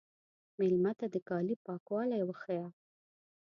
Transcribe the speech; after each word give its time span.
مېلمه 0.59 0.91
ته 0.99 1.05
د 1.13 1.15
کالي 1.29 1.55
پاکوالی 1.65 2.21
وښیه. 2.25 2.67